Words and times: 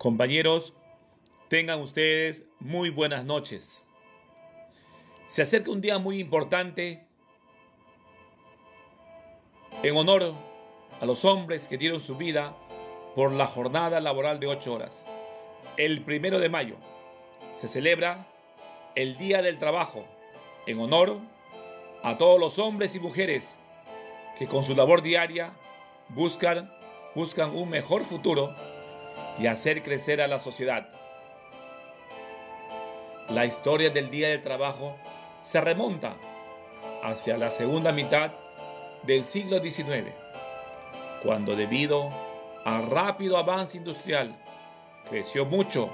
Compañeros, 0.00 0.72
tengan 1.48 1.82
ustedes 1.82 2.44
muy 2.58 2.88
buenas 2.88 3.26
noches. 3.26 3.84
Se 5.28 5.42
acerca 5.42 5.70
un 5.70 5.82
día 5.82 5.98
muy 5.98 6.20
importante 6.20 7.04
en 9.82 9.94
honor 9.94 10.32
a 11.02 11.04
los 11.04 11.26
hombres 11.26 11.68
que 11.68 11.76
dieron 11.76 12.00
su 12.00 12.16
vida 12.16 12.56
por 13.14 13.30
la 13.32 13.46
jornada 13.46 14.00
laboral 14.00 14.40
de 14.40 14.46
ocho 14.46 14.72
horas. 14.72 15.04
El 15.76 16.02
primero 16.02 16.38
de 16.38 16.48
mayo 16.48 16.76
se 17.56 17.68
celebra 17.68 18.26
el 18.94 19.18
Día 19.18 19.42
del 19.42 19.58
Trabajo 19.58 20.06
en 20.66 20.80
honor 20.80 21.18
a 22.02 22.16
todos 22.16 22.40
los 22.40 22.58
hombres 22.58 22.94
y 22.94 23.00
mujeres 23.00 23.58
que 24.38 24.46
con 24.46 24.64
su 24.64 24.74
labor 24.74 25.02
diaria 25.02 25.52
buscan, 26.08 26.72
buscan 27.14 27.54
un 27.54 27.68
mejor 27.68 28.02
futuro 28.04 28.54
y 29.40 29.46
hacer 29.46 29.82
crecer 29.82 30.20
a 30.20 30.28
la 30.28 30.38
sociedad. 30.38 30.88
La 33.30 33.46
historia 33.46 33.88
del 33.90 34.10
Día 34.10 34.28
del 34.28 34.42
Trabajo 34.42 34.96
se 35.42 35.60
remonta 35.60 36.16
hacia 37.02 37.38
la 37.38 37.50
segunda 37.50 37.90
mitad 37.92 38.32
del 39.02 39.24
siglo 39.24 39.62
XIX, 39.62 40.12
cuando 41.22 41.56
debido 41.56 42.10
al 42.66 42.90
rápido 42.90 43.38
avance 43.38 43.78
industrial 43.78 44.36
creció 45.08 45.46
mucho 45.46 45.88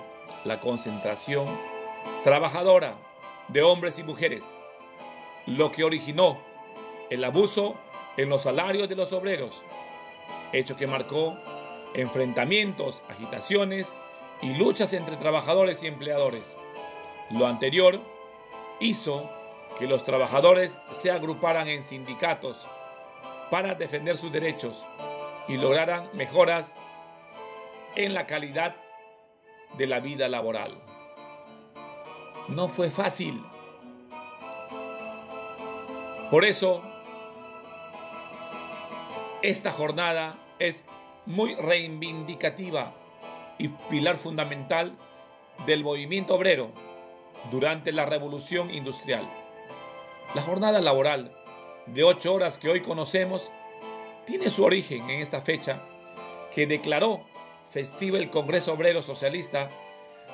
la 0.44 0.60
concentración 0.60 1.46
trabajadora 2.24 2.96
de 3.46 3.62
hombres 3.62 4.00
y 4.00 4.02
mujeres, 4.02 4.42
lo 5.46 5.70
que 5.70 5.84
originó 5.84 6.38
el 7.10 7.22
abuso 7.22 7.76
en 8.16 8.28
los 8.28 8.42
salarios 8.42 8.88
de 8.88 8.96
los 8.96 9.12
obreros, 9.12 9.62
hecho 10.52 10.76
que 10.76 10.88
marcó 10.88 11.38
enfrentamientos, 11.96 13.02
agitaciones 13.08 13.88
y 14.42 14.54
luchas 14.54 14.92
entre 14.92 15.16
trabajadores 15.16 15.82
y 15.82 15.86
empleadores. 15.86 16.54
Lo 17.30 17.46
anterior 17.46 17.98
hizo 18.80 19.28
que 19.78 19.86
los 19.86 20.04
trabajadores 20.04 20.78
se 20.94 21.10
agruparan 21.10 21.68
en 21.68 21.82
sindicatos 21.82 22.58
para 23.50 23.74
defender 23.74 24.18
sus 24.18 24.30
derechos 24.30 24.76
y 25.48 25.56
lograran 25.56 26.08
mejoras 26.12 26.74
en 27.94 28.12
la 28.12 28.26
calidad 28.26 28.76
de 29.78 29.86
la 29.86 30.00
vida 30.00 30.28
laboral. 30.28 30.76
No 32.48 32.68
fue 32.68 32.90
fácil. 32.90 33.42
Por 36.30 36.44
eso, 36.44 36.82
esta 39.42 39.70
jornada 39.70 40.34
es 40.58 40.84
muy 41.26 41.54
reivindicativa 41.54 42.94
y 43.58 43.68
pilar 43.68 44.16
fundamental 44.16 44.96
del 45.66 45.82
movimiento 45.82 46.34
obrero 46.34 46.70
durante 47.50 47.92
la 47.92 48.06
revolución 48.06 48.72
industrial. 48.72 49.22
La 50.34 50.42
jornada 50.42 50.80
laboral 50.80 51.36
de 51.86 52.04
ocho 52.04 52.34
horas 52.34 52.58
que 52.58 52.68
hoy 52.68 52.80
conocemos 52.80 53.50
tiene 54.26 54.50
su 54.50 54.64
origen 54.64 55.08
en 55.08 55.20
esta 55.20 55.40
fecha 55.40 55.80
que 56.52 56.66
declaró 56.66 57.24
festiva 57.70 58.18
el 58.18 58.30
Congreso 58.30 58.72
Obrero 58.72 59.02
Socialista 59.02 59.68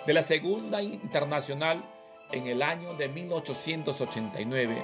de 0.07 0.13
la 0.13 0.23
Segunda 0.23 0.83
Internacional 0.83 1.83
en 2.33 2.47
el 2.47 2.63
año 2.63 2.95
de 2.95 3.09
1889. 3.09 4.77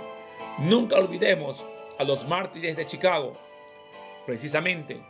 Nunca 0.59 0.97
olvidemos 0.97 1.65
a 1.99 2.05
los 2.05 2.27
mártires 2.29 2.77
de 2.77 2.87
Chicago. 2.87 3.33
Precisamente, 4.27 5.01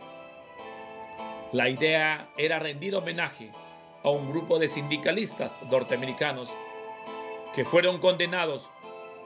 la 1.52 1.70
idea 1.70 2.28
era 2.36 2.58
rendir 2.58 2.94
homenaje 2.94 3.50
a 4.04 4.10
un 4.10 4.30
grupo 4.30 4.58
de 4.58 4.68
sindicalistas 4.68 5.54
norteamericanos 5.70 6.50
que 7.54 7.64
fueron 7.64 7.98
condenados 7.98 8.69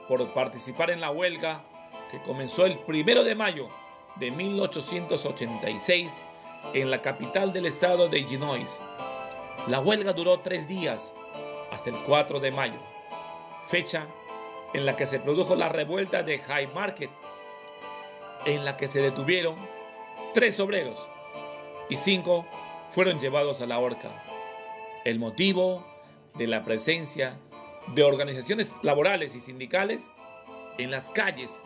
por 0.07 0.25
participar 0.29 0.89
en 0.89 1.01
la 1.01 1.11
huelga 1.11 1.63
que 2.11 2.21
comenzó 2.21 2.65
el 2.65 2.79
primero 2.79 3.25
de 3.25 3.35
mayo 3.35 3.67
de 4.15 4.31
1886 4.31 6.13
en 6.73 6.91
la 6.91 7.01
capital 7.01 7.51
del 7.51 7.65
estado 7.65 8.07
de 8.07 8.19
Illinois. 8.19 8.69
La 9.67 9.81
huelga 9.81 10.13
duró 10.13 10.39
tres 10.39 10.67
días, 10.67 11.13
hasta 11.71 11.89
el 11.89 11.97
4 11.97 12.39
de 12.39 12.51
mayo, 12.51 12.79
fecha 13.67 14.07
en 14.73 14.85
la 14.85 14.95
que 14.95 15.07
se 15.07 15.19
produjo 15.19 15.55
la 15.55 15.69
revuelta 15.69 16.23
de 16.23 16.39
High 16.39 16.67
Market, 16.73 17.09
en 18.45 18.63
la 18.63 18.77
que 18.77 18.87
se 18.87 19.01
detuvieron 19.01 19.55
tres 20.33 20.59
obreros 20.59 21.12
y 21.89 21.97
cinco 21.97 22.45
fueron 22.91 23.19
llevados 23.19 23.61
a 23.61 23.65
la 23.65 23.79
horca. 23.79 24.09
El 25.05 25.19
motivo 25.19 25.85
de 26.35 26.47
la 26.47 26.63
presencia 26.63 27.37
de 27.87 28.03
organizaciones 28.03 28.71
laborales 28.81 29.35
y 29.35 29.41
sindicales 29.41 30.09
en 30.77 30.91
las 30.91 31.09
calles 31.09 31.61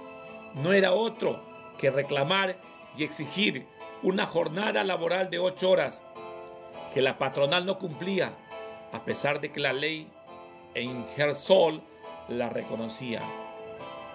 no 0.55 0.73
era 0.73 0.94
otro 0.94 1.41
que 1.78 1.91
reclamar 1.91 2.59
y 2.97 3.03
exigir 3.03 3.67
una 4.03 4.25
jornada 4.25 4.83
laboral 4.83 5.29
de 5.29 5.39
ocho 5.39 5.69
horas 5.69 6.01
que 6.94 7.01
la 7.01 7.17
patronal 7.17 7.66
no 7.66 7.78
cumplía, 7.78 8.34
a 8.91 9.03
pesar 9.05 9.39
de 9.39 9.51
que 9.51 9.59
la 9.59 9.73
ley 9.73 10.07
en 10.73 11.07
Gersol 11.09 11.81
la 12.28 12.49
reconocía. 12.49 13.22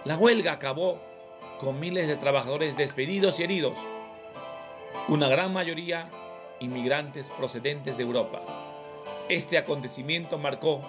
La 0.04 0.16
huelga 0.18 0.52
acabó 0.52 1.00
con 1.60 1.78
miles 1.78 2.08
de 2.08 2.16
trabajadores 2.16 2.76
despedidos 2.76 3.38
y 3.38 3.44
heridos, 3.44 3.78
una 5.08 5.28
gran 5.28 5.52
mayoría 5.52 6.08
inmigrantes 6.60 7.28
procedentes 7.30 7.96
de 7.96 8.02
Europa. 8.02 8.42
Este 9.28 9.58
acontecimiento 9.58 10.38
marcó 10.38 10.80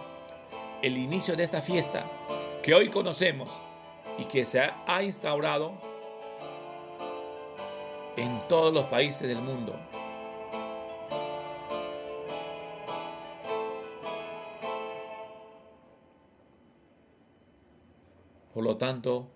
el 0.81 0.97
inicio 0.97 1.35
de 1.35 1.43
esta 1.43 1.61
fiesta 1.61 2.05
que 2.61 2.75
hoy 2.75 2.89
conocemos 2.89 3.49
y 4.17 4.25
que 4.25 4.45
se 4.45 4.61
ha 4.61 5.03
instaurado 5.03 5.73
en 8.15 8.39
todos 8.47 8.73
los 8.73 8.85
países 8.85 9.27
del 9.27 9.39
mundo. 9.39 9.75
Por 18.53 18.63
lo 18.63 18.77
tanto, 18.77 19.27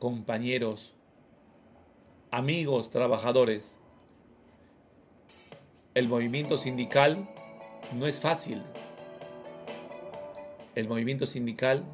compañeros, 0.00 0.94
amigos, 2.32 2.90
trabajadores, 2.90 3.76
el 5.96 6.06
movimiento 6.06 6.56
sindical 6.56 7.28
no 7.94 8.06
es 8.06 8.20
fácil 8.20 8.62
el 10.76 10.88
movimiento 10.88 11.26
sindical 11.26 11.84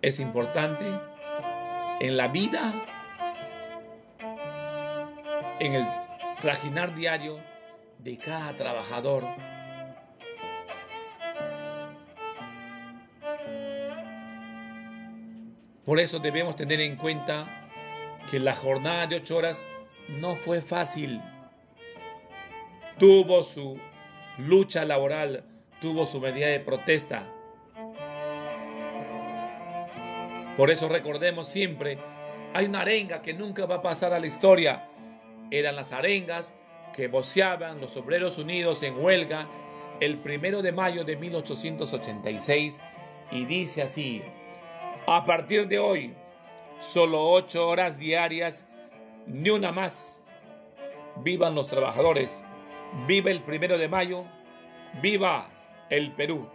es 0.00 0.18
importante 0.18 0.86
en 2.00 2.16
la 2.16 2.28
vida, 2.28 2.72
en 5.60 5.74
el 5.74 5.86
trajinar 6.40 6.94
diario 6.94 7.38
de 7.98 8.16
cada 8.16 8.52
trabajador. 8.54 9.24
Por 15.84 16.00
eso 16.00 16.18
debemos 16.18 16.56
tener 16.56 16.80
en 16.80 16.96
cuenta 16.96 17.46
que 18.30 18.40
la 18.40 18.54
jornada 18.54 19.06
de 19.06 19.16
ocho 19.16 19.36
horas 19.36 19.62
no 20.08 20.36
fue 20.36 20.60
fácil. 20.60 21.20
Tuvo 22.98 23.44
su 23.44 23.78
lucha 24.38 24.84
laboral 24.84 25.44
tuvo 25.80 26.06
su 26.06 26.20
medida 26.20 26.48
de 26.48 26.60
protesta. 26.60 27.26
Por 30.56 30.70
eso 30.70 30.88
recordemos 30.88 31.48
siempre, 31.48 31.98
hay 32.54 32.66
una 32.66 32.80
arenga 32.80 33.20
que 33.20 33.34
nunca 33.34 33.66
va 33.66 33.76
a 33.76 33.82
pasar 33.82 34.12
a 34.12 34.18
la 34.18 34.26
historia. 34.26 34.88
Eran 35.50 35.76
las 35.76 35.92
arengas 35.92 36.54
que 36.94 37.08
voceaban 37.08 37.80
los 37.80 37.96
obreros 37.96 38.38
unidos 38.38 38.82
en 38.82 38.98
huelga 38.98 39.46
el 40.00 40.18
primero 40.18 40.62
de 40.62 40.72
mayo 40.72 41.04
de 41.04 41.16
1886 41.16 42.80
y 43.30 43.44
dice 43.44 43.82
así, 43.82 44.22
a 45.06 45.24
partir 45.24 45.68
de 45.68 45.78
hoy, 45.78 46.14
solo 46.80 47.28
ocho 47.28 47.68
horas 47.68 47.98
diarias, 47.98 48.66
ni 49.26 49.50
una 49.50 49.72
más. 49.72 50.22
Vivan 51.22 51.54
los 51.54 51.66
trabajadores 51.66 52.44
Viva 53.06 53.30
el 53.30 53.42
primero 53.42 53.78
de 53.78 53.88
mayo, 53.88 54.24
viva 55.00 55.48
el 55.90 56.12
Perú. 56.12 56.48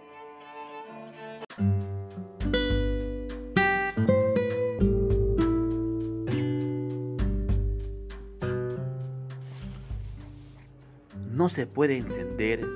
No 11.31 11.47
se 11.47 11.67
puede 11.67 11.97
encender 11.97 12.67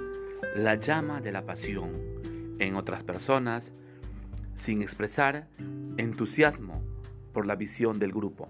la 0.55 0.75
llama 0.75 1.21
de 1.21 1.31
la 1.31 1.45
pasión 1.45 1.91
en 2.59 2.75
otras 2.75 3.03
personas 3.03 3.71
sin 4.55 4.81
expresar 4.81 5.47
entusiasmo 5.97 6.81
por 7.33 7.45
la 7.45 7.55
visión 7.55 7.99
del 7.99 8.13
grupo. 8.13 8.47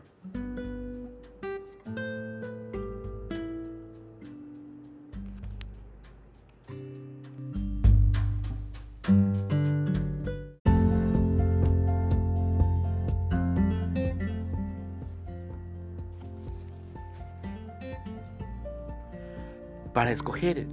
Para 19.95 20.11
escoger 20.11 20.67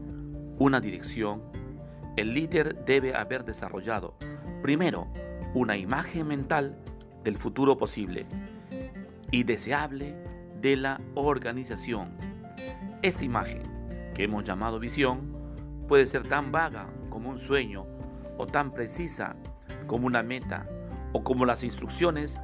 una 0.58 0.80
dirección, 0.80 1.42
el 2.16 2.34
líder 2.34 2.84
debe 2.84 3.14
haber 3.14 3.44
desarrollado 3.44 4.16
primero 4.62 5.06
una 5.54 5.76
imagen 5.76 6.26
mental 6.26 6.76
del 7.22 7.36
futuro 7.36 7.78
posible 7.78 8.26
y 9.30 9.44
deseable 9.44 10.16
de 10.60 10.74
la 10.74 11.00
organización. 11.14 12.16
Esta 13.02 13.24
imagen, 13.24 13.62
que 14.12 14.24
hemos 14.24 14.42
llamado 14.42 14.80
visión, 14.80 15.32
puede 15.86 16.08
ser 16.08 16.26
tan 16.26 16.50
vaga 16.50 16.88
como 17.08 17.30
un 17.30 17.38
sueño 17.38 17.86
o 18.38 18.48
tan 18.48 18.72
precisa 18.72 19.36
como 19.86 20.08
una 20.08 20.24
meta 20.24 20.68
o 21.12 21.22
como 21.22 21.46
las 21.46 21.62
instrucciones 21.62 22.34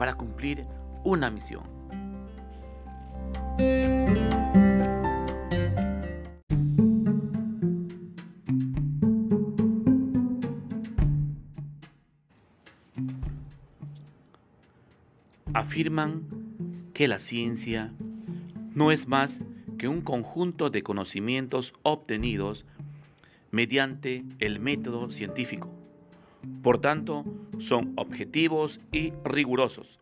para 0.00 0.14
cumplir 0.14 0.66
una 1.04 1.30
misión. 1.30 1.62
Afirman 15.64 16.24
que 16.92 17.08
la 17.08 17.18
ciencia 17.18 17.90
no 18.74 18.92
es 18.92 19.08
más 19.08 19.38
que 19.78 19.88
un 19.88 20.02
conjunto 20.02 20.68
de 20.68 20.82
conocimientos 20.82 21.72
obtenidos 21.82 22.66
mediante 23.50 24.24
el 24.40 24.60
método 24.60 25.10
científico. 25.10 25.70
Por 26.62 26.82
tanto, 26.82 27.24
son 27.60 27.94
objetivos 27.96 28.78
y 28.92 29.14
rigurosos. 29.24 29.98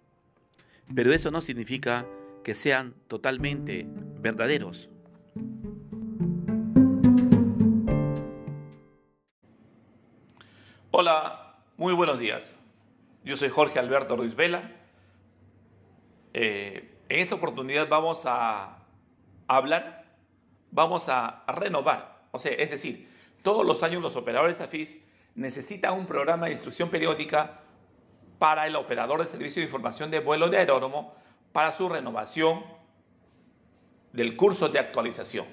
Pero 0.92 1.14
eso 1.14 1.30
no 1.30 1.40
significa 1.42 2.06
que 2.42 2.56
sean 2.56 2.94
totalmente 3.06 3.86
verdaderos. 4.20 4.90
Hola, 10.90 11.54
muy 11.76 11.94
buenos 11.94 12.18
días. 12.18 12.52
Yo 13.24 13.36
soy 13.36 13.48
Jorge 13.48 13.78
Alberto 13.78 14.16
Ruiz 14.16 14.34
Vela. 14.34 14.81
Eh, 16.34 16.98
en 17.08 17.20
esta 17.20 17.34
oportunidad 17.34 17.88
vamos 17.88 18.22
a 18.24 18.78
hablar, 19.46 20.04
vamos 20.70 21.08
a 21.08 21.44
renovar, 21.48 22.22
o 22.30 22.38
sea, 22.38 22.52
es 22.52 22.70
decir, 22.70 23.10
todos 23.42 23.66
los 23.66 23.82
años 23.82 24.00
los 24.00 24.16
operadores 24.16 24.60
AFIS 24.60 24.96
necesitan 25.34 25.94
un 25.94 26.06
programa 26.06 26.46
de 26.46 26.52
instrucción 26.52 26.88
periódica 26.90 27.60
para 28.38 28.66
el 28.66 28.76
operador 28.76 29.22
de 29.22 29.28
servicio 29.28 29.60
de 29.60 29.66
información 29.66 30.10
de 30.10 30.20
vuelo 30.20 30.48
de 30.48 30.58
aeródromo 30.58 31.14
para 31.52 31.76
su 31.76 31.88
renovación 31.88 32.64
del 34.12 34.36
curso 34.36 34.68
de 34.68 34.78
actualización 34.78 35.46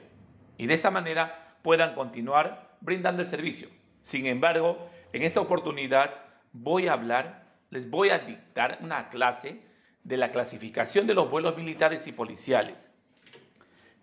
y 0.58 0.68
de 0.68 0.74
esta 0.74 0.92
manera 0.92 1.58
puedan 1.62 1.96
continuar 1.96 2.76
brindando 2.82 3.22
el 3.22 3.28
servicio. 3.28 3.70
Sin 4.02 4.26
embargo, 4.26 4.90
en 5.14 5.24
esta 5.24 5.42
oportunidad 5.42 6.14
voy 6.52 6.88
a 6.88 6.94
hablar, 6.94 7.48
les 7.70 7.90
voy 7.90 8.10
a 8.10 8.20
dictar 8.20 8.80
una 8.82 9.10
clase 9.10 9.62
de 10.10 10.18
la 10.18 10.32
clasificación 10.32 11.06
de 11.06 11.14
los 11.14 11.30
vuelos 11.30 11.56
militares 11.56 12.08
y 12.08 12.12
policiales. 12.12 12.90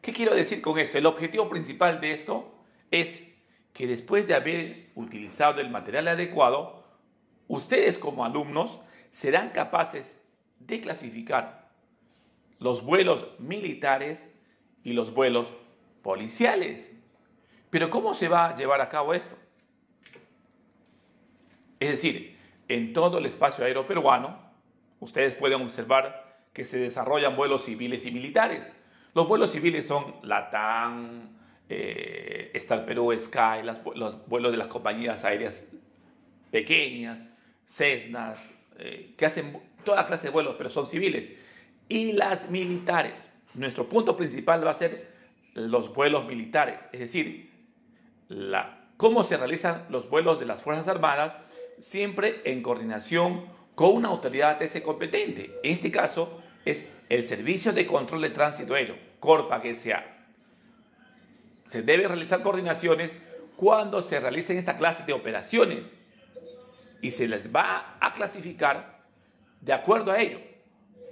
¿Qué 0.00 0.12
quiero 0.12 0.36
decir 0.36 0.62
con 0.62 0.78
esto? 0.78 0.98
El 0.98 1.06
objetivo 1.06 1.48
principal 1.48 2.00
de 2.00 2.12
esto 2.12 2.54
es 2.92 3.28
que 3.72 3.88
después 3.88 4.28
de 4.28 4.36
haber 4.36 4.90
utilizado 4.94 5.60
el 5.60 5.68
material 5.68 6.06
adecuado, 6.06 6.84
ustedes 7.48 7.98
como 7.98 8.24
alumnos 8.24 8.78
serán 9.10 9.50
capaces 9.50 10.22
de 10.60 10.80
clasificar 10.80 11.72
los 12.60 12.84
vuelos 12.84 13.26
militares 13.40 14.32
y 14.84 14.92
los 14.92 15.12
vuelos 15.12 15.48
policiales. 16.02 16.88
Pero 17.68 17.90
¿cómo 17.90 18.14
se 18.14 18.28
va 18.28 18.46
a 18.46 18.54
llevar 18.54 18.80
a 18.80 18.88
cabo 18.88 19.12
esto? 19.12 19.36
Es 21.80 21.90
decir, 21.90 22.38
en 22.68 22.92
todo 22.92 23.18
el 23.18 23.26
espacio 23.26 23.64
aéreo 23.64 23.88
peruano, 23.88 24.45
ustedes 25.00 25.34
pueden 25.34 25.62
observar 25.62 26.40
que 26.52 26.64
se 26.64 26.78
desarrollan 26.78 27.36
vuelos 27.36 27.64
civiles 27.64 28.06
y 28.06 28.10
militares. 28.10 28.62
Los 29.14 29.28
vuelos 29.28 29.50
civiles 29.50 29.86
son 29.86 30.16
LATAM, 30.22 31.36
eh, 31.68 32.50
el 32.54 32.84
Perú 32.84 33.14
Sky, 33.18 33.62
los 33.94 34.26
vuelos 34.26 34.52
de 34.52 34.58
las 34.58 34.68
compañías 34.68 35.24
aéreas 35.24 35.66
pequeñas, 36.50 37.18
Cessnas, 37.66 38.38
eh, 38.78 39.14
que 39.16 39.26
hacen 39.26 39.58
toda 39.84 40.06
clase 40.06 40.28
de 40.28 40.32
vuelos, 40.32 40.54
pero 40.56 40.70
son 40.70 40.86
civiles. 40.86 41.32
Y 41.88 42.12
las 42.12 42.50
militares. 42.50 43.28
Nuestro 43.54 43.88
punto 43.88 44.16
principal 44.16 44.66
va 44.66 44.70
a 44.70 44.74
ser 44.74 45.10
los 45.54 45.94
vuelos 45.94 46.26
militares, 46.26 46.78
es 46.92 47.00
decir, 47.00 47.50
cómo 48.96 49.24
se 49.24 49.36
realizan 49.36 49.86
los 49.88 50.10
vuelos 50.10 50.38
de 50.38 50.46
las 50.46 50.62
Fuerzas 50.62 50.88
Armadas, 50.88 51.34
siempre 51.80 52.42
en 52.44 52.62
coordinación 52.62 53.46
con 53.76 53.94
una 53.94 54.08
autoridad 54.08 54.60
ese 54.60 54.82
competente. 54.82 55.60
En 55.62 55.72
este 55.72 55.92
caso 55.92 56.42
es 56.64 56.84
el 57.08 57.24
Servicio 57.24 57.72
de 57.72 57.86
Control 57.86 58.22
de 58.22 58.30
Tránsito 58.30 58.74
Aéreo, 58.74 58.96
CORPA 59.20 59.62
sea 59.76 60.16
se 61.66 61.82
deben 61.82 62.08
realizar 62.08 62.42
coordinaciones 62.42 63.12
cuando 63.56 64.02
se 64.02 64.20
realicen 64.20 64.58
esta 64.58 64.76
clase 64.76 65.04
de 65.04 65.12
operaciones 65.12 65.94
y 67.00 67.10
se 67.10 67.28
les 67.28 67.54
va 67.54 67.96
a 68.00 68.12
clasificar 68.12 69.04
de 69.60 69.72
acuerdo 69.72 70.12
a 70.12 70.20
ello 70.20 70.38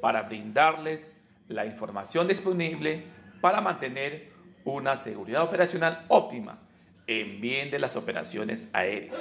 para 0.01 0.23
brindarles 0.23 1.11
la 1.49 1.67
información 1.67 2.29
disponible 2.29 3.05
para 3.41 3.61
mantener 3.61 4.33
una 4.65 4.97
seguridad 4.97 5.43
operacional 5.43 6.05
óptima 6.09 6.59
en 7.07 7.41
bien 7.41 7.71
de 7.71 7.79
las 7.79 7.97
operaciones 7.97 8.69
aéreas. 8.73 9.15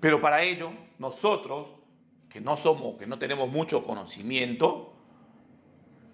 Pero 0.00 0.20
para 0.20 0.42
ello, 0.42 0.72
nosotros, 0.98 1.68
que 2.28 2.40
no 2.40 2.56
somos, 2.56 2.96
que 2.98 3.06
no 3.06 3.18
tenemos 3.18 3.50
mucho 3.50 3.84
conocimiento, 3.84 4.92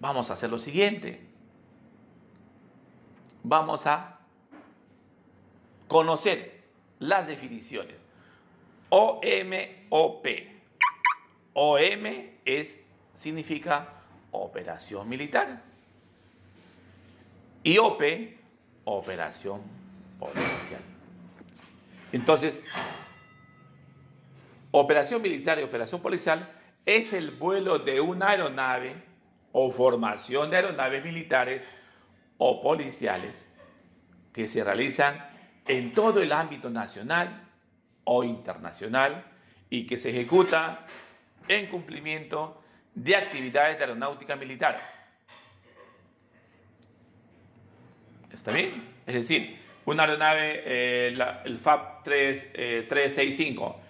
vamos 0.00 0.30
a 0.30 0.34
hacer 0.34 0.50
lo 0.50 0.58
siguiente 0.58 1.26
vamos 3.48 3.86
a 3.86 4.18
conocer 5.86 6.64
las 6.98 7.26
definiciones. 7.26 7.96
OMOP. 8.88 10.26
OM 11.54 12.06
es, 12.44 12.76
significa 13.14 13.88
operación 14.32 15.08
militar. 15.08 15.62
Y 17.62 17.78
OP, 17.78 18.02
operación 18.84 19.62
policial. 20.18 20.82
Entonces, 22.12 22.60
operación 24.80 25.22
militar 25.22 25.58
y 25.58 25.62
operación 25.62 26.00
policial 26.00 26.46
es 26.84 27.12
el 27.12 27.30
vuelo 27.30 27.78
de 27.78 28.00
una 28.00 28.30
aeronave 28.30 28.94
o 29.52 29.70
formación 29.70 30.50
de 30.50 30.56
aeronaves 30.56 31.02
militares 31.02 31.62
o 32.38 32.62
policiales 32.62 33.48
que 34.32 34.48
se 34.48 34.62
realizan 34.62 35.30
en 35.66 35.92
todo 35.92 36.20
el 36.20 36.30
ámbito 36.30 36.68
nacional 36.68 37.48
o 38.04 38.22
internacional 38.22 39.24
y 39.70 39.86
que 39.86 39.96
se 39.96 40.10
ejecuta 40.10 40.84
en 41.48 41.66
cumplimiento 41.68 42.62
de 42.94 43.16
actividades 43.16 43.78
de 43.78 43.84
aeronáutica 43.84 44.36
militar. 44.36 44.78
¿Está 48.30 48.52
bien? 48.52 48.94
Es 49.06 49.14
decir, 49.14 49.58
una 49.86 50.02
aeronave, 50.02 50.62
eh, 50.66 51.18
el 51.44 51.58
FAB 51.58 52.02
365, 52.02 53.80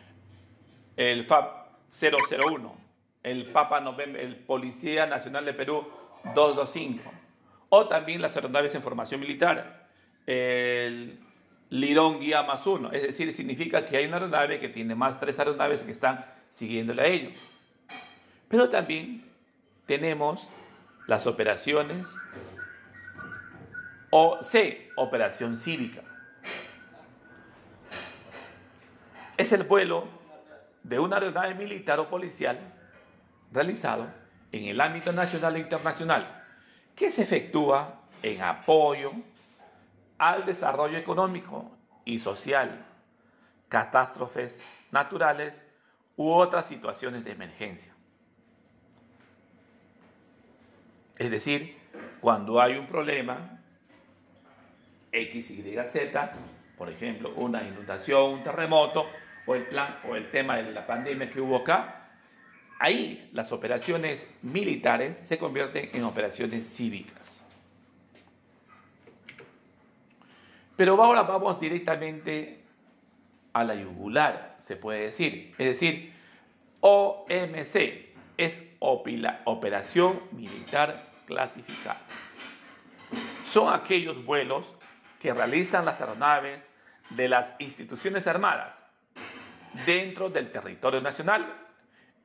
el 0.97 1.25
FAB 1.27 1.67
001, 1.91 2.77
el 3.23 3.53
Papa 3.53 3.81
November, 3.81 4.21
el 4.21 4.37
Policía 4.37 5.07
Nacional 5.07 5.45
de 5.45 5.55
Perú 5.55 5.87
225 6.35 7.13
o 7.69 7.89
también 7.89 8.23
las 8.23 8.37
aeronaves 8.37 8.75
en 8.75 8.83
formación 8.83 9.21
militar, 9.21 9.89
el 10.27 11.19
Lirón 11.71 12.21
Guía 12.21 12.43
más 12.43 12.67
uno, 12.67 12.93
es 12.93 13.03
decir, 13.03 13.33
significa 13.33 13.85
que 13.85 13.97
hay 13.97 14.07
una 14.07 14.17
aeronave 14.17 14.61
que 14.61 14.69
tiene 14.69 14.95
más 14.95 15.19
tres 15.19 15.39
aeronaves 15.39 15.83
que 15.83 15.91
están 15.91 16.25
siguiéndole 16.49 17.03
a 17.03 17.07
ellos. 17.07 17.39
Pero 18.49 18.71
también 18.71 19.25
tenemos 19.87 20.49
las 21.07 21.27
operaciones 21.27 22.07
o 24.11 24.39
C, 24.43 24.91
operación 24.97 25.57
cívica. 25.57 26.03
Es 29.37 29.53
el 29.53 29.65
vuelo 29.65 30.09
de 30.89 31.01
una 31.01 31.17
aeronave 31.17 31.55
militar 31.55 31.99
o 31.99 32.09
policial 32.09 32.59
realizado 33.53 34.07
en 34.53 34.65
el 34.67 34.81
ámbito 34.81 35.13
nacional 35.13 35.57
e 35.57 35.61
internacional 35.61 36.45
que 36.95 37.11
se 37.11 37.23
efectúa 37.23 38.03
en 38.23 38.41
apoyo 38.41 39.13
al 40.17 40.47
desarrollo 40.47 40.97
económico 40.97 41.71
y 42.05 42.21
social, 42.21 42.87
catástrofes 43.69 44.59
naturales 44.93 45.61
u 46.17 46.31
otras 46.31 46.67
situaciones 46.67 47.25
de 47.25 47.33
emergencia. 47.33 47.93
Es 51.19 51.31
decir, 51.31 51.77
cuando 52.21 52.61
hay 52.61 52.77
un 52.77 52.87
problema, 52.87 53.61
X, 55.11 55.51
Y, 55.51 55.63
Z, 55.63 56.33
por 56.79 56.89
ejemplo, 56.91 57.33
una 57.37 57.63
inundación, 57.65 58.35
un 58.35 58.43
terremoto, 58.43 59.07
o 59.47 59.55
el 59.55 59.63
plan, 59.63 59.99
o 60.09 60.17
el 60.17 60.31
tema 60.31 60.57
de 60.57 60.73
la 60.73 60.87
pandemia 60.87 61.31
que 61.31 61.41
hubo 61.41 61.57
acá, 61.57 62.09
ahí 62.79 63.31
las 63.33 63.53
operaciones 63.53 64.29
militares 64.43 65.17
se 65.17 65.39
convierten 65.39 65.91
en 65.93 66.05
operaciones 66.05 66.69
cívicas. 66.69 67.45
Pero 70.77 71.03
ahora 71.03 71.23
vamos 71.23 71.59
directamente 71.59 72.61
a 73.55 73.65
la 73.65 73.75
yugular, 73.75 74.57
se 74.61 74.77
puede 74.77 75.07
decir. 75.07 75.55
Es 75.57 75.67
decir, 75.69 76.13
OMC 76.81 78.15
es 78.37 78.75
Operación 78.79 80.21
Militar 80.33 81.07
Clasificada. 81.25 82.03
Son 83.47 83.73
aquellos 83.73 84.23
vuelos 84.27 84.67
que 85.21 85.33
realizan 85.33 85.87
las 85.87 86.01
aeronaves 86.01 86.61
de 87.11 87.29
las 87.29 87.55
instituciones 87.59 88.27
armadas 88.27 88.75
dentro 89.85 90.31
del 90.31 90.51
territorio 90.51 91.01
nacional 91.01 91.47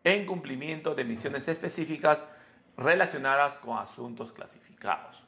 en 0.04 0.26
cumplimiento 0.26 0.96
de 0.96 1.04
misiones 1.04 1.48
específicas 1.48 2.24
relacionadas 2.78 3.58
con 3.58 3.78
asuntos 3.78 4.32
clasificados. 4.32 5.22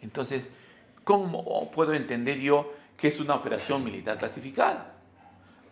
Entonces, 0.00 0.48
¿cómo 1.04 1.70
puedo 1.70 1.92
entender 1.92 2.38
yo 2.38 2.72
que 2.96 3.08
es 3.08 3.20
una 3.20 3.34
operación 3.34 3.84
militar 3.84 4.16
clasificada? 4.16 4.94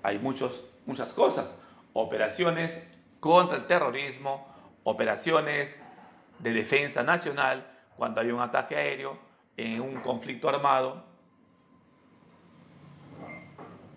Hay 0.03 0.19
muchos, 0.19 0.65
muchas 0.85 1.13
cosas. 1.13 1.55
Operaciones 1.93 2.83
contra 3.21 3.57
el 3.57 3.67
terrorismo, 3.67 4.47
operaciones 4.85 5.75
de 6.39 6.53
defensa 6.53 7.03
nacional 7.03 7.67
cuando 7.97 8.21
hay 8.21 8.31
un 8.31 8.41
ataque 8.41 8.77
aéreo, 8.77 9.19
en 9.57 9.81
un 9.81 10.01
conflicto 10.01 10.51
armado, 10.51 11.03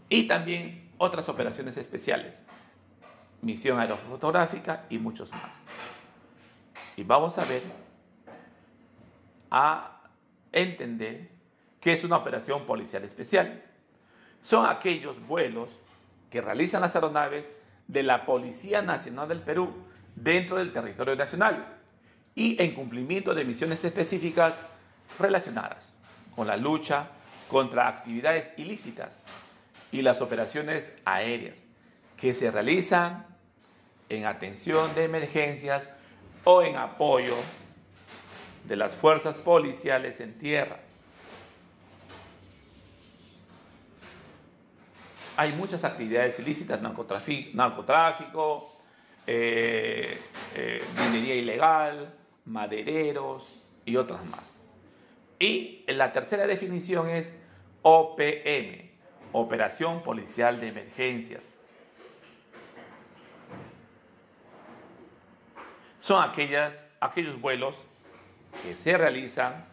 y 0.08 0.28
también 0.28 0.89
otras 1.00 1.28
operaciones 1.30 1.78
especiales, 1.78 2.36
misión 3.42 3.80
aerofotográfica 3.80 4.86
y 4.90 5.00
muchos 5.00 5.32
más. 5.32 5.50
Y 6.96 7.04
vamos 7.04 7.38
a 7.38 7.46
ver, 7.46 7.64
a 9.50 10.02
entender 10.52 11.30
qué 11.80 11.94
es 11.94 12.04
una 12.04 12.18
operación 12.18 12.66
policial 12.66 13.04
especial. 13.06 13.64
Son 14.44 14.68
aquellos 14.68 15.26
vuelos 15.26 15.70
que 16.30 16.42
realizan 16.42 16.82
las 16.82 16.96
aeronaves 16.96 17.46
de 17.88 18.04
la 18.04 18.26
Policía 18.26 18.82
Nacional 18.82 19.30
del 19.30 19.42
Perú 19.42 19.74
dentro 20.16 20.58
del 20.58 20.72
territorio 20.74 21.16
nacional 21.16 21.78
y 22.36 22.62
en 22.62 22.74
cumplimiento 22.74 23.34
de 23.34 23.46
misiones 23.46 23.84
específicas 23.84 24.60
relacionadas 25.18 25.96
con 26.36 26.46
la 26.46 26.58
lucha 26.58 27.08
contra 27.48 27.88
actividades 27.88 28.52
ilícitas 28.58 29.19
y 29.92 30.02
las 30.02 30.22
operaciones 30.22 30.94
aéreas 31.06 31.56
que 32.18 32.34
se 32.34 32.52
realizan 32.52 33.26
en 34.10 34.26
atención 34.26 34.94
de 34.96 35.06
emergencias 35.06 35.84
o 36.44 36.62
en 36.62 36.76
apoyo 36.76 37.36
de 38.66 38.76
las 38.76 38.96
fuerzas 38.96 39.38
policiales 39.38 40.20
en 40.20 40.38
tierra. 40.38 40.80
Hay 45.38 45.54
muchas 45.54 45.86
actividades 45.86 46.38
ilícitas, 46.40 46.82
narcotráfico, 46.82 48.70
eh, 49.26 50.20
eh, 50.56 50.84
minería 50.98 51.36
ilegal, 51.36 52.14
madereros 52.46 53.64
y 53.86 53.96
otras 53.96 54.26
más. 54.26 54.44
Y 55.40 55.86
la 55.88 56.12
tercera 56.12 56.46
definición 56.46 57.10
es 57.10 57.34
OPM, 57.82 58.89
Operación 59.32 60.02
Policial 60.02 60.60
de 60.60 60.70
Emergencias. 60.70 61.44
Son 66.00 66.24
aquellas, 66.28 66.84
aquellos 67.00 67.40
vuelos 67.40 67.76
que 68.64 68.74
se 68.74 68.98
realizan, 68.98 69.66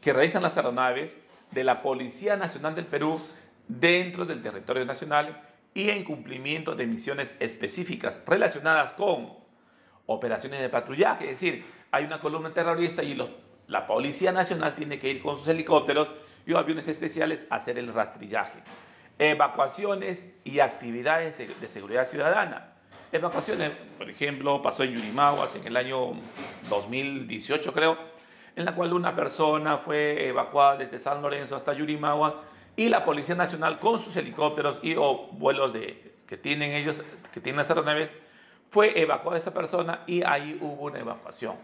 que 0.00 0.12
realizan 0.12 0.42
las 0.42 0.56
aeronaves 0.56 1.18
de 1.50 1.64
la 1.64 1.82
Policía 1.82 2.36
Nacional 2.36 2.76
del 2.76 2.86
Perú 2.86 3.20
dentro 3.66 4.24
del 4.24 4.42
territorio 4.42 4.84
nacional 4.84 5.42
y 5.74 5.90
en 5.90 6.04
cumplimiento 6.04 6.74
de 6.74 6.86
misiones 6.86 7.34
específicas 7.40 8.20
relacionadas 8.26 8.92
con 8.92 9.32
operaciones 10.06 10.60
de 10.60 10.68
patrullaje, 10.68 11.24
es 11.24 11.40
decir, 11.40 11.64
hay 11.90 12.04
una 12.04 12.20
columna 12.20 12.52
terrorista 12.52 13.02
y 13.02 13.16
la 13.66 13.86
Policía 13.86 14.32
Nacional 14.32 14.74
tiene 14.74 14.98
que 14.98 15.10
ir 15.10 15.22
con 15.22 15.38
sus 15.38 15.48
helicópteros 15.48 16.08
y 16.46 16.54
aviones 16.54 16.88
especiales 16.88 17.46
hacer 17.50 17.78
el 17.78 17.92
rastrillaje. 17.92 18.60
Evacuaciones 19.18 20.24
y 20.44 20.60
actividades 20.60 21.38
de 21.38 21.68
seguridad 21.68 22.08
ciudadana. 22.08 22.70
Evacuaciones, 23.12 23.72
por 23.98 24.08
ejemplo, 24.08 24.62
pasó 24.62 24.84
en 24.84 24.94
Yurimaguas 24.94 25.56
en 25.56 25.66
el 25.66 25.76
año 25.76 26.12
2018 26.68 27.72
creo, 27.72 27.98
en 28.54 28.64
la 28.64 28.74
cual 28.76 28.92
una 28.92 29.16
persona 29.16 29.78
fue 29.78 30.28
evacuada 30.28 30.76
desde 30.76 31.00
San 31.00 31.20
Lorenzo 31.20 31.56
hasta 31.56 31.72
Yurimaguas 31.72 32.34
y 32.76 32.88
la 32.88 33.04
Policía 33.04 33.34
Nacional 33.34 33.80
con 33.80 33.98
sus 33.98 34.14
helicópteros 34.16 34.78
y 34.82 34.94
vuelos 34.94 35.72
de, 35.72 36.14
que 36.26 36.36
tienen 36.36 36.70
ellos, 36.70 37.02
que 37.34 37.40
tienen 37.40 37.58
las 37.58 37.68
aeronaves, 37.68 38.10
fue 38.70 39.00
evacuada 39.00 39.38
esa 39.38 39.52
persona 39.52 40.04
y 40.06 40.22
ahí 40.22 40.56
hubo 40.60 40.84
una 40.84 41.00
evacuación. 41.00 41.56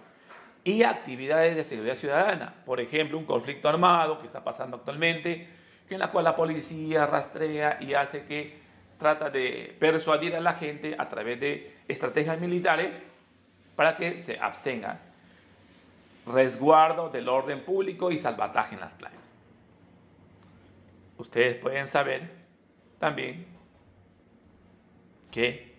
Y 0.66 0.82
actividades 0.82 1.54
de 1.54 1.62
seguridad 1.62 1.94
ciudadana, 1.94 2.52
por 2.64 2.80
ejemplo, 2.80 3.16
un 3.16 3.24
conflicto 3.24 3.68
armado 3.68 4.18
que 4.18 4.26
está 4.26 4.42
pasando 4.42 4.78
actualmente, 4.78 5.48
en 5.88 6.00
la 6.00 6.10
cual 6.10 6.24
la 6.24 6.34
policía 6.34 7.06
rastrea 7.06 7.78
y 7.80 7.94
hace 7.94 8.24
que 8.24 8.58
trata 8.98 9.30
de 9.30 9.76
persuadir 9.78 10.34
a 10.34 10.40
la 10.40 10.54
gente 10.54 10.96
a 10.98 11.08
través 11.08 11.38
de 11.38 11.76
estrategias 11.86 12.40
militares 12.40 13.00
para 13.76 13.96
que 13.96 14.20
se 14.20 14.40
abstengan. 14.40 14.98
Resguardo 16.26 17.10
del 17.10 17.28
orden 17.28 17.60
público 17.60 18.10
y 18.10 18.18
salvataje 18.18 18.74
en 18.74 18.80
las 18.80 18.92
playas. 18.94 19.22
Ustedes 21.16 21.54
pueden 21.58 21.86
saber 21.86 22.28
también 22.98 23.46
que 25.30 25.76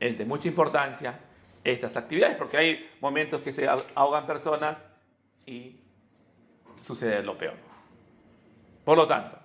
es 0.00 0.16
de 0.16 0.24
mucha 0.24 0.48
importancia 0.48 1.20
estas 1.64 1.96
actividades, 1.96 2.36
porque 2.36 2.58
hay 2.58 2.90
momentos 3.00 3.40
que 3.40 3.52
se 3.52 3.66
ahogan 3.94 4.26
personas 4.26 4.78
y 5.46 5.80
sucede 6.86 7.22
lo 7.22 7.36
peor. 7.38 7.54
Por 8.84 8.98
lo 8.98 9.06
tanto, 9.06 9.38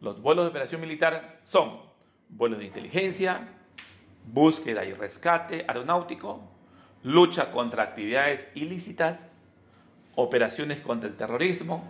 los 0.00 0.20
vuelos 0.20 0.46
de 0.46 0.50
operación 0.50 0.80
militar 0.80 1.40
son 1.42 1.78
vuelos 2.30 2.58
de 2.58 2.64
inteligencia, 2.64 3.48
búsqueda 4.24 4.84
y 4.84 4.94
rescate 4.94 5.64
aeronáutico, 5.68 6.40
lucha 7.02 7.52
contra 7.52 7.82
actividades 7.82 8.48
ilícitas, 8.54 9.28
operaciones 10.14 10.80
contra 10.80 11.08
el 11.08 11.16
terrorismo, 11.16 11.84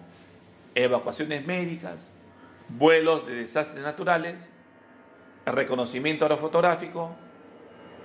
evacuaciones 0.75 1.47
médicas, 1.47 2.11
vuelos 2.69 3.26
de 3.26 3.35
desastres 3.37 3.85
naturales, 3.85 4.50
reconocimiento 5.47 6.25
aerofotográfico, 6.25 7.14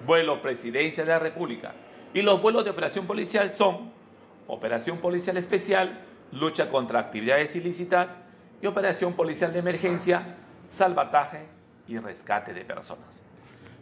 vuelo 0.05 0.41
Presidencia 0.41 1.03
de 1.03 1.09
la 1.09 1.19
República. 1.19 1.73
Y 2.13 2.21
los 2.21 2.41
vuelos 2.41 2.63
de 2.63 2.71
operación 2.71 3.07
policial 3.07 3.51
son 3.53 3.91
operación 4.47 4.99
policial 4.99 5.37
especial, 5.37 5.99
lucha 6.31 6.69
contra 6.69 6.99
actividades 6.99 7.55
ilícitas 7.55 8.15
y 8.61 8.67
operación 8.67 9.13
policial 9.13 9.53
de 9.53 9.59
emergencia, 9.59 10.37
salvataje 10.69 11.45
y 11.87 11.97
rescate 11.97 12.53
de 12.53 12.65
personas. 12.65 13.21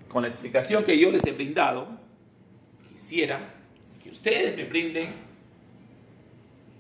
Con 0.10 0.24
la 0.24 0.30
explicación 0.30 0.84
que 0.84 0.98
yo 1.00 1.12
les 1.12 1.26
he 1.26 1.32
brindado, 1.32 1.88
quisiera 2.90 3.40
que 4.02 4.10
ustedes 4.10 4.56
me 4.56 4.66
brinden, 4.66 5.14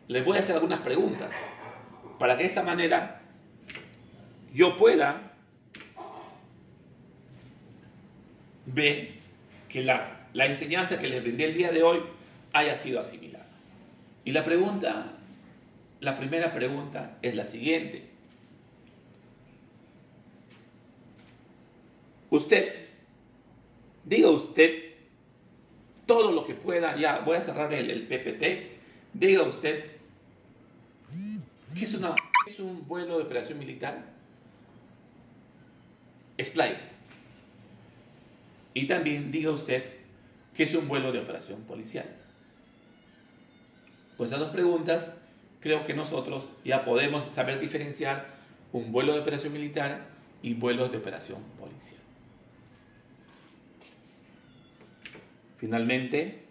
les 0.07 0.23
voy 0.23 0.37
a 0.37 0.39
hacer 0.39 0.55
algunas 0.55 0.79
preguntas 0.79 1.33
para 2.19 2.37
que 2.37 2.43
de 2.43 2.49
esta 2.49 2.63
manera 2.63 3.21
yo 4.53 4.77
pueda 4.77 5.33
ver 8.65 9.14
que 9.75 9.83
la, 9.83 10.29
la 10.31 10.45
enseñanza 10.45 10.99
que 10.99 11.09
les 11.09 11.21
brindé 11.21 11.43
el 11.43 11.53
día 11.53 11.69
de 11.69 11.83
hoy 11.83 11.99
haya 12.53 12.77
sido 12.77 13.01
asimilada. 13.01 13.45
Y 14.23 14.31
la 14.31 14.45
pregunta, 14.45 15.11
la 15.99 16.17
primera 16.17 16.53
pregunta 16.53 17.17
es 17.21 17.35
la 17.35 17.43
siguiente. 17.43 18.07
Usted, 22.29 22.85
diga 24.05 24.29
usted 24.29 24.93
todo 26.05 26.31
lo 26.31 26.45
que 26.45 26.53
pueda, 26.53 26.95
ya 26.95 27.19
voy 27.19 27.35
a 27.35 27.41
cerrar 27.41 27.73
el, 27.73 27.91
el 27.91 28.07
PPT, 28.07 28.79
diga 29.11 29.43
usted, 29.43 29.91
¿qué 31.77 31.83
es, 31.83 31.93
una, 31.95 32.15
es 32.47 32.61
un 32.61 32.87
vuelo 32.87 33.17
de 33.17 33.25
operación 33.25 33.59
militar? 33.59 34.05
Expláyese. 36.37 36.87
Y 38.75 38.87
también 38.87 39.31
diga 39.31 39.51
usted 39.51 39.85
que 40.53 40.63
es 40.63 40.75
un 40.75 40.87
vuelo 40.87 41.11
de 41.13 41.19
operación 41.19 41.61
policial. 41.61 42.05
Con 44.17 44.27
esas 44.27 44.39
dos 44.39 44.49
preguntas, 44.49 45.07
creo 45.61 45.85
que 45.85 45.93
nosotros 45.93 46.49
ya 46.65 46.83
podemos 46.83 47.33
saber 47.33 47.59
diferenciar 47.59 48.27
un 48.73 48.91
vuelo 48.91 49.13
de 49.13 49.21
operación 49.21 49.53
militar 49.53 50.05
y 50.41 50.53
vuelos 50.55 50.91
de 50.91 50.97
operación 50.97 51.41
policial. 51.57 52.01
Finalmente, 55.57 56.43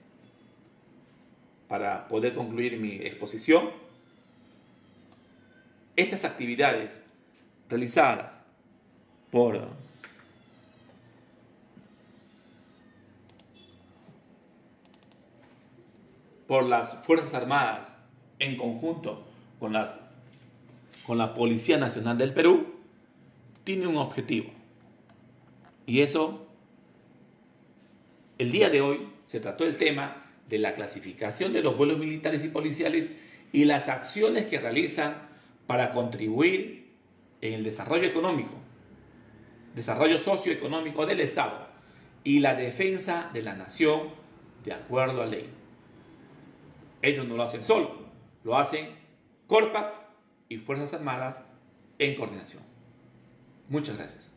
para 1.68 2.08
poder 2.08 2.34
concluir 2.34 2.78
mi 2.78 2.96
exposición, 2.96 3.70
estas 5.94 6.24
actividades 6.24 6.90
realizadas 7.68 8.40
por 9.30 9.83
por 16.46 16.64
las 16.64 16.94
Fuerzas 17.04 17.34
Armadas 17.34 17.94
en 18.38 18.56
conjunto 18.56 19.24
con, 19.58 19.72
las, 19.72 19.98
con 21.06 21.18
la 21.18 21.34
Policía 21.34 21.78
Nacional 21.78 22.18
del 22.18 22.34
Perú, 22.34 22.74
tiene 23.64 23.86
un 23.86 23.96
objetivo. 23.96 24.50
Y 25.86 26.02
eso, 26.02 26.46
el 28.38 28.52
día 28.52 28.70
de 28.70 28.80
hoy 28.80 29.08
se 29.26 29.40
trató 29.40 29.64
el 29.64 29.76
tema 29.76 30.24
de 30.48 30.58
la 30.58 30.74
clasificación 30.74 31.52
de 31.52 31.62
los 31.62 31.76
vuelos 31.76 31.98
militares 31.98 32.44
y 32.44 32.48
policiales 32.48 33.10
y 33.52 33.64
las 33.64 33.88
acciones 33.88 34.46
que 34.46 34.60
realizan 34.60 35.14
para 35.66 35.90
contribuir 35.90 36.92
en 37.40 37.54
el 37.54 37.64
desarrollo 37.64 38.04
económico, 38.04 38.54
desarrollo 39.74 40.18
socioeconómico 40.18 41.06
del 41.06 41.20
Estado 41.20 41.68
y 42.22 42.40
la 42.40 42.54
defensa 42.54 43.30
de 43.32 43.42
la 43.42 43.54
nación 43.54 44.08
de 44.64 44.72
acuerdo 44.72 45.22
a 45.22 45.26
ley. 45.26 45.48
Ellos 47.04 47.28
no 47.28 47.36
lo 47.36 47.42
hacen 47.42 47.62
solo, 47.62 47.90
lo 48.44 48.56
hacen 48.56 48.88
Corpac 49.46 49.92
y 50.48 50.56
Fuerzas 50.56 50.94
Armadas 50.94 51.42
en 51.98 52.14
coordinación. 52.14 52.62
Muchas 53.68 53.98
gracias. 53.98 54.33